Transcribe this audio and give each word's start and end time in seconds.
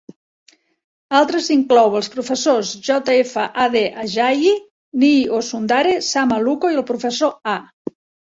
Altres 1.17 1.49
inclou 1.55 1.97
els 1.99 2.09
professors 2.13 2.71
J. 2.87 3.13
F. 3.25 3.43
Ade 3.65 3.83
Ajayi, 4.05 4.55
Niyi 5.03 5.21
Osundare, 5.41 5.93
Sam 6.11 6.35
Aluko 6.39 6.75
i 6.75 6.81
el 6.83 6.87
professor 6.91 7.55
A. 7.55 7.57